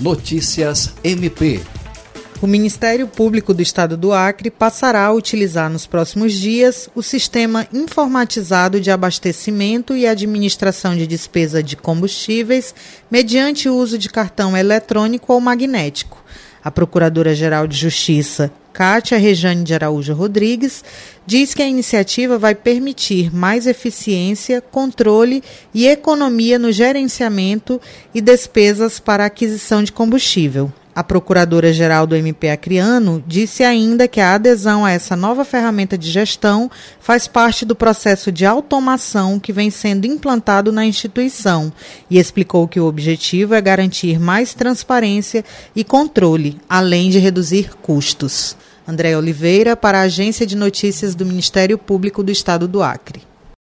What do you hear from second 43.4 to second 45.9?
é garantir mais transparência e